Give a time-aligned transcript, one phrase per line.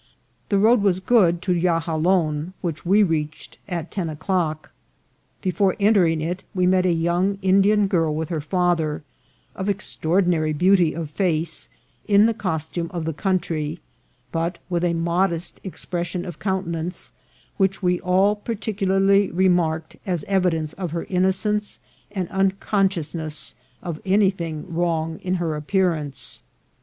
[0.49, 4.71] The road was good to Yahalon, which we reached at ten o'clock.
[5.43, 9.03] Before entering it we met a young Indian girl with her father,
[9.55, 11.69] of extraordinary beauty of face,
[12.07, 13.79] in the costume of the country,
[14.31, 17.11] but with a modest expression of countenance,
[17.57, 21.79] which we all particularly remarked as evidence of her innocence
[22.09, 26.41] and unconsciousness of anything wrong in her appearance.